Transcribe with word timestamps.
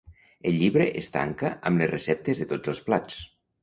El 0.51 0.55
llibre 0.61 0.87
es 1.03 1.13
tanca 1.17 1.53
amb 1.71 1.85
les 1.85 1.95
receptes 1.95 2.43
de 2.45 2.53
tots 2.57 2.77
els 2.77 2.87
plats. 2.91 3.27